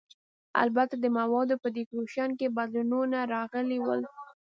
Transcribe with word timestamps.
البته 0.63 0.95
د 0.99 1.05
موادو 1.17 1.55
په 1.63 1.67
ډیکورېشن 1.77 2.29
کې 2.39 2.53
بدلونونه 2.57 3.19
راغلي 3.35 3.77
ول. 3.81 4.01